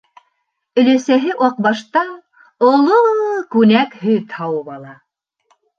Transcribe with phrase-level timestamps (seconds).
[0.83, 2.09] Өләсәһе Аҡбаштан
[2.73, 3.15] оло-о
[3.57, 5.01] күнәк һөт һауып ала.